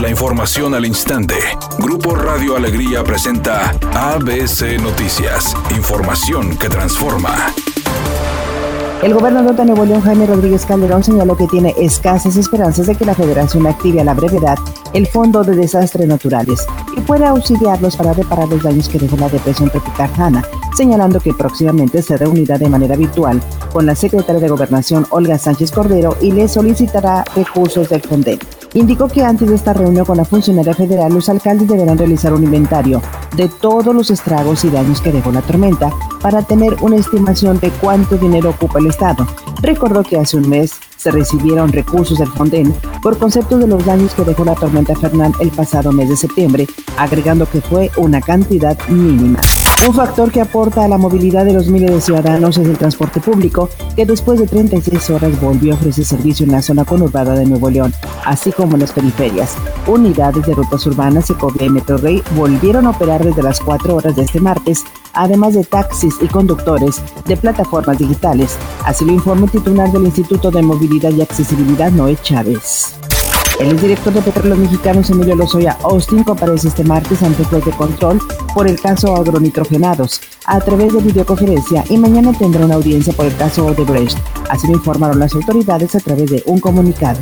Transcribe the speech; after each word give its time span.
La 0.00 0.08
información 0.08 0.76
al 0.76 0.86
instante. 0.86 1.34
Grupo 1.80 2.14
Radio 2.14 2.54
Alegría 2.54 3.02
presenta 3.02 3.70
ABC 3.94 4.80
Noticias. 4.80 5.56
Información 5.76 6.56
que 6.56 6.68
transforma. 6.68 7.34
El 9.02 9.12
gobernador 9.12 9.56
de 9.56 9.64
Nuevo 9.64 9.84
León, 9.84 10.00
Jaime 10.02 10.26
Rodríguez 10.26 10.66
Calderón, 10.66 11.02
señaló 11.02 11.36
que 11.36 11.48
tiene 11.48 11.74
escasas 11.78 12.36
esperanzas 12.36 12.86
de 12.86 12.94
que 12.94 13.04
la 13.04 13.14
federación 13.16 13.66
active 13.66 14.00
a 14.00 14.04
la 14.04 14.14
brevedad 14.14 14.56
el 14.92 15.08
Fondo 15.08 15.42
de 15.42 15.56
Desastres 15.56 16.06
Naturales 16.06 16.64
y 16.96 17.00
pueda 17.00 17.30
auxiliarlos 17.30 17.96
para 17.96 18.12
reparar 18.12 18.48
los 18.48 18.62
daños 18.62 18.88
que 18.88 18.98
dejó 18.98 19.16
la 19.16 19.28
depresión 19.28 19.68
tropical 19.68 20.10
Hanna, 20.16 20.44
señalando 20.76 21.18
que 21.18 21.34
próximamente 21.34 22.02
se 22.02 22.16
reunirá 22.16 22.56
de 22.56 22.68
manera 22.68 22.94
virtual 22.94 23.42
con 23.72 23.84
la 23.84 23.96
secretaria 23.96 24.40
de 24.40 24.48
Gobernación, 24.48 25.06
Olga 25.10 25.38
Sánchez 25.38 25.72
Cordero, 25.72 26.16
y 26.20 26.30
le 26.30 26.46
solicitará 26.46 27.24
recursos 27.34 27.88
del 27.88 28.02
FONDEN. 28.02 28.38
Indicó 28.78 29.08
que 29.08 29.24
antes 29.24 29.48
de 29.48 29.56
esta 29.56 29.72
reunión 29.72 30.06
con 30.06 30.18
la 30.18 30.24
funcionaria 30.24 30.72
federal, 30.72 31.12
los 31.12 31.28
alcaldes 31.28 31.66
deberán 31.66 31.98
realizar 31.98 32.32
un 32.32 32.44
inventario 32.44 33.02
de 33.36 33.48
todos 33.48 33.92
los 33.92 34.08
estragos 34.08 34.64
y 34.64 34.70
daños 34.70 35.00
que 35.00 35.10
dejó 35.10 35.32
la 35.32 35.42
tormenta 35.42 35.90
para 36.22 36.42
tener 36.42 36.76
una 36.80 36.94
estimación 36.94 37.58
de 37.58 37.70
cuánto 37.70 38.16
dinero 38.16 38.50
ocupa 38.50 38.78
el 38.78 38.86
Estado. 38.86 39.26
Recordó 39.62 40.04
que 40.04 40.16
hace 40.16 40.36
un 40.36 40.48
mes 40.48 40.78
se 40.98 41.10
recibieron 41.10 41.72
recursos 41.72 42.18
del 42.18 42.28
Fonden 42.28 42.74
por 43.02 43.16
concepto 43.16 43.56
de 43.56 43.66
los 43.66 43.84
daños 43.86 44.12
que 44.14 44.24
dejó 44.24 44.44
la 44.44 44.54
tormenta 44.54 44.94
Fernán 44.94 45.32
el 45.40 45.50
pasado 45.50 45.92
mes 45.92 46.10
de 46.10 46.16
septiembre, 46.16 46.66
agregando 46.98 47.48
que 47.48 47.62
fue 47.62 47.90
una 47.96 48.20
cantidad 48.20 48.76
mínima. 48.88 49.40
Un 49.86 49.94
factor 49.94 50.32
que 50.32 50.40
aporta 50.40 50.84
a 50.84 50.88
la 50.88 50.98
movilidad 50.98 51.44
de 51.44 51.52
los 51.52 51.68
miles 51.68 51.92
de 51.92 52.00
ciudadanos 52.00 52.58
es 52.58 52.66
el 52.66 52.76
transporte 52.76 53.20
público, 53.20 53.70
que 53.94 54.04
después 54.04 54.40
de 54.40 54.48
36 54.48 55.10
horas 55.10 55.40
volvió 55.40 55.72
a 55.72 55.76
ofrecer 55.76 56.04
servicio 56.04 56.44
en 56.44 56.50
la 56.50 56.62
zona 56.62 56.84
conurbada 56.84 57.34
de 57.34 57.46
Nuevo 57.46 57.70
León, 57.70 57.94
así 58.24 58.50
como 58.50 58.74
en 58.74 58.80
las 58.80 58.90
periferias. 58.90 59.54
Unidades 59.86 60.44
de 60.44 60.54
rutas 60.54 60.84
urbanas, 60.84 61.30
Ecovía 61.30 61.66
y 61.66 61.70
Metro 61.70 61.96
Rey 61.96 62.20
volvieron 62.34 62.86
a 62.86 62.90
operar 62.90 63.24
desde 63.24 63.42
las 63.42 63.60
4 63.60 63.94
horas 63.94 64.16
de 64.16 64.22
este 64.22 64.40
martes, 64.40 64.82
además 65.14 65.54
de 65.54 65.64
taxis 65.64 66.14
y 66.20 66.26
conductores 66.26 67.02
de 67.26 67.36
plataformas 67.36 67.98
digitales. 67.98 68.56
Así 68.84 69.04
lo 69.04 69.12
informa 69.12 69.46
el 69.46 69.52
titular 69.52 69.90
del 69.92 70.04
Instituto 70.04 70.50
de 70.50 70.62
Movilidad 70.62 71.10
y 71.10 71.22
Accesibilidad, 71.22 71.90
Noé 71.90 72.16
Chávez. 72.22 72.98
El 73.60 73.78
director 73.80 74.12
de 74.12 74.22
Petróleos 74.22 74.58
Mexicanos, 74.58 75.10
Emilio 75.10 75.34
Lozoya 75.34 75.76
Austin, 75.82 76.22
comparece 76.22 76.68
este 76.68 76.84
martes 76.84 77.22
ante 77.24 77.42
el 77.42 77.48
juez 77.48 77.64
de 77.64 77.72
control 77.72 78.20
por 78.54 78.68
el 78.68 78.80
caso 78.80 79.16
agronitrogenados 79.16 80.20
a 80.46 80.60
través 80.60 80.92
de 80.92 81.00
videoconferencia 81.00 81.84
y 81.88 81.98
mañana 81.98 82.32
tendrá 82.38 82.64
una 82.64 82.76
audiencia 82.76 83.12
por 83.12 83.26
el 83.26 83.36
caso 83.36 83.66
Odebrecht. 83.66 84.16
Así 84.48 84.68
lo 84.68 84.74
informaron 84.74 85.18
las 85.18 85.34
autoridades 85.34 85.94
a 85.96 86.00
través 86.00 86.30
de 86.30 86.42
un 86.46 86.60
comunicado. 86.60 87.18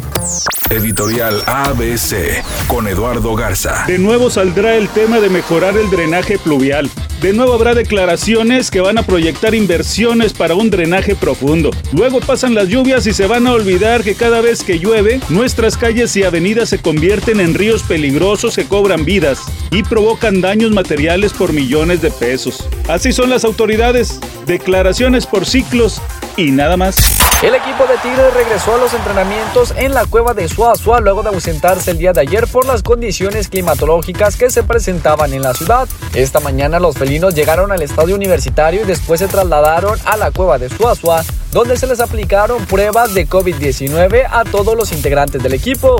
Editorial 0.69 1.43
ABC 1.47 2.43
con 2.67 2.87
Eduardo 2.87 3.35
Garza. 3.35 3.85
De 3.87 3.99
nuevo 3.99 4.29
saldrá 4.29 4.75
el 4.75 4.89
tema 4.89 5.21
de 5.21 5.31
mejorar 5.31 5.77
el 5.77 5.89
drenaje 5.89 6.39
pluvial. 6.39 6.91
De 7.27 7.33
nuevo 7.33 7.55
habrá 7.55 7.75
declaraciones 7.75 8.71
que 8.71 8.81
van 8.81 8.99
a 8.99 9.03
proyectar 9.03 9.53
inversiones 9.53 10.33
para 10.33 10.55
un 10.55 10.71
drenaje 10.71 11.17
profundo. 11.17 11.73
Luego 11.93 12.21
pasan 12.21 12.55
las 12.55 12.69
lluvias 12.69 13.05
y 13.09 13.13
se 13.13 13.27
van 13.27 13.49
a 13.49 13.53
olvidar 13.53 14.05
que 14.05 14.15
cada 14.15 14.41
vez 14.41 14.63
que 14.63 14.79
llueve, 14.79 15.19
nuestras 15.29 15.77
calles 15.77 16.15
y 16.15 16.23
avenidas 16.23 16.69
se 16.69 16.79
convierten 16.79 17.41
en 17.41 17.55
ríos 17.55 17.83
peligrosos 17.83 18.55
que 18.55 18.69
cobran 18.69 19.05
vidas 19.05 19.41
y 19.73 19.83
provocan 19.83 20.41
daños 20.41 20.71
materiales 20.71 21.33
por 21.33 21.53
millones 21.53 22.01
de 22.01 22.13
pesos. 22.13 22.65
Así 22.87 23.13
son 23.13 23.29
las 23.29 23.45
autoridades. 23.45 24.21
Declaraciones 24.47 25.27
por 25.27 25.47
ciclos 25.47 26.01
y 26.37 26.53
nada 26.53 26.77
más. 26.77 26.97
El 27.43 27.55
equipo 27.55 27.85
de 27.87 27.99
Tigres 27.99 28.33
regresó 28.33 28.77
a 28.77 28.79
los 28.79 28.95
entrenamientos 28.95 29.75
en 29.77 29.93
la 29.93 30.07
cueva 30.07 30.33
de 30.33 30.49
Suazua 30.49 31.01
luego 31.01 31.23
de 31.23 31.29
ausentarse 31.29 31.91
el 31.91 31.99
día 31.99 32.13
de 32.13 32.23
ayer 32.23 32.47
por 32.47 32.67
las 32.67 32.83
condiciones 32.83 33.49
climatológicas 33.49 34.37
que 34.37 34.49
se 34.49 34.63
presentaban 34.63 35.33
en 35.33 35.43
la 35.43 35.53
ciudad. 35.53 35.89
Esta 36.15 36.41
mañana 36.41 36.81
los 36.81 36.95
llegaron 37.35 37.73
al 37.73 37.83
estadio 37.83 38.15
universitario 38.15 38.83
y 38.83 38.85
después 38.85 39.21
se 39.21 39.29
trasladaron 39.29 39.99
a 40.05 40.17
la 40.17 40.31
cueva 40.31 40.59
de 40.59 40.69
Suazua, 40.69 41.25
donde 41.57 41.79
se 41.79 41.87
les 41.87 42.01
aplicaron 42.01 42.67
pruebas 42.67 43.15
de 43.15 43.27
COVID-19 43.27 44.27
a 44.31 44.45
todos 44.45 44.77
los 44.77 44.93
integrantes 44.93 45.43
del 45.43 45.55
equipo. 45.55 45.97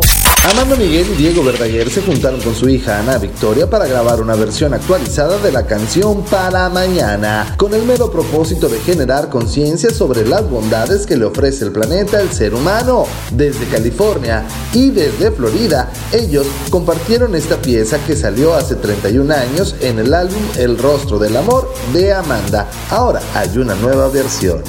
Amanda 0.51 0.77
Miguel 0.77 1.07
y 1.13 1.15
Diego 1.15 1.43
Verdaguer 1.43 1.89
se 1.89 2.03
juntaron 2.03 2.43
con 2.43 2.55
su 2.55 2.69
hija 2.69 2.99
Ana 2.99 3.17
Victoria 3.17 3.71
para 3.71 3.87
grabar 3.87 4.21
una 4.21 4.35
versión 4.35 4.75
actualizada 4.75 5.39
de 5.39 5.51
la 5.51 5.67
canción 5.67 6.27
Para 6.27 6.69
Mañana, 6.69 7.55
con 7.57 7.73
el 7.73 7.85
mero 7.85 8.11
propósito 8.11 8.69
de 8.69 8.79
generar 8.81 9.31
conciencia 9.31 9.89
sobre 9.89 10.27
las 10.27 10.47
bondades 10.47 11.07
que 11.07 11.17
le 11.17 11.25
ofrece 11.25 11.65
el 11.65 11.73
planeta 11.73 12.19
al 12.19 12.31
ser 12.35 12.53
humano. 12.53 13.07
Desde 13.31 13.65
California 13.65 14.45
y 14.75 14.91
desde 14.91 15.31
Florida, 15.31 15.91
ellos 16.13 16.47
compartieron 16.69 17.35
esta 17.35 17.57
pieza 17.57 17.99
que 18.07 18.15
salió 18.15 18.55
hace 18.55 18.75
31 18.75 19.33
años 19.33 19.75
en 19.81 20.01
el 20.01 20.13
álbum 20.13 20.43
El 20.59 20.77
Rostro 20.77 21.19
del 21.19 21.35
Amor 21.35 21.73
de 21.95 22.13
Amanda. 22.13 22.69
Ahora 22.91 23.23
hay 23.35 23.57
una 23.57 23.75
nueva 23.77 24.09
versión. 24.09 24.63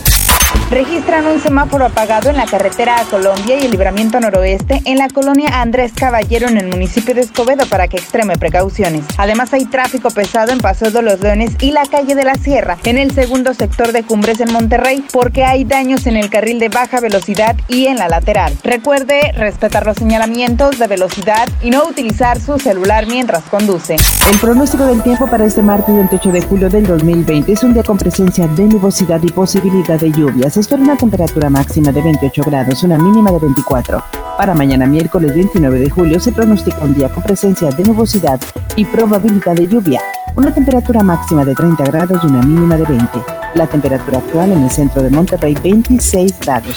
Registran 0.69 1.25
un 1.25 1.39
semáforo 1.39 1.85
apagado 1.85 2.29
en 2.29 2.35
la 2.35 2.45
carretera 2.45 2.99
a 2.99 3.05
Colombia 3.05 3.57
y 3.57 3.63
el 3.63 3.71
libramiento 3.71 4.19
noroeste 4.19 4.81
en 4.83 4.97
la 4.97 5.07
colonia 5.07 5.61
Andrés 5.61 5.93
Caballero 5.93 6.49
en 6.49 6.57
el 6.57 6.67
municipio 6.67 7.15
de 7.15 7.21
Escobedo 7.21 7.65
para 7.67 7.87
que 7.87 7.95
extreme 7.95 8.35
precauciones. 8.37 9.05
Además 9.17 9.53
hay 9.53 9.65
tráfico 9.65 10.09
pesado 10.09 10.51
en 10.51 10.59
Paseo 10.59 10.91
de 10.91 11.01
los 11.01 11.21
Leones 11.21 11.55
y 11.61 11.71
la 11.71 11.85
calle 11.85 12.15
de 12.15 12.25
la 12.25 12.35
Sierra 12.35 12.77
en 12.83 12.97
el 12.97 13.11
segundo 13.11 13.53
sector 13.53 13.93
de 13.93 14.03
Cumbres 14.03 14.41
en 14.41 14.51
Monterrey 14.51 15.05
porque 15.13 15.45
hay 15.45 15.63
daños 15.63 16.05
en 16.05 16.17
el 16.17 16.29
carril 16.29 16.59
de 16.59 16.67
baja 16.67 16.99
velocidad 16.99 17.55
y 17.69 17.87
en 17.87 17.97
la 17.97 18.09
lateral. 18.09 18.53
Recuerde 18.63 19.31
respetar 19.37 19.85
los 19.85 19.95
señalamientos 19.95 20.77
de 20.79 20.87
velocidad 20.87 21.47
y 21.63 21.69
no 21.69 21.85
utilizar 21.85 22.41
su 22.41 22.59
celular 22.59 23.07
mientras 23.07 23.43
conduce. 23.45 23.95
El 24.29 24.37
pronóstico 24.39 24.85
del 24.85 25.01
tiempo 25.01 25.27
para 25.27 25.45
este 25.45 25.61
martes 25.61 25.95
28 25.95 26.29
de 26.29 26.41
julio 26.41 26.69
del 26.69 26.85
2020 26.85 27.53
es 27.53 27.63
un 27.63 27.73
día 27.73 27.83
con 27.83 27.97
presencia 27.97 28.47
de 28.47 28.63
nubosidad 28.63 29.21
y 29.23 29.31
posibilidad 29.31 29.97
de 29.97 30.11
se 30.49 30.59
espera 30.59 30.81
una 30.81 30.95
temperatura 30.95 31.49
máxima 31.49 31.91
de 31.91 32.01
28 32.01 32.43
grados, 32.45 32.83
una 32.83 32.97
mínima 32.97 33.31
de 33.31 33.39
24. 33.39 34.03
Para 34.37 34.53
mañana 34.53 34.85
miércoles 34.85 35.33
29 35.33 35.79
de 35.79 35.89
julio 35.89 36.19
se 36.19 36.31
pronostica 36.31 36.83
un 36.83 36.93
día 36.93 37.09
con 37.09 37.23
presencia 37.23 37.69
de 37.69 37.83
nubosidad 37.83 38.39
y 38.75 38.85
probabilidad 38.85 39.55
de 39.55 39.67
lluvia, 39.67 40.01
una 40.35 40.53
temperatura 40.53 41.01
máxima 41.01 41.43
de 41.43 41.55
30 41.55 41.83
grados 41.85 42.23
y 42.23 42.27
una 42.27 42.43
mínima 42.43 42.77
de 42.77 42.83
20. 42.83 43.07
La 43.55 43.67
temperatura 43.67 44.19
actual 44.19 44.51
en 44.51 44.63
el 44.63 44.69
centro 44.69 45.01
de 45.01 45.09
Monterrey 45.09 45.57
26 45.61 46.39
grados. 46.39 46.75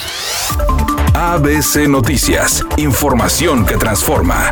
ABC 1.14 1.86
Noticias, 1.86 2.64
información 2.78 3.66
que 3.66 3.76
transforma. 3.76 4.50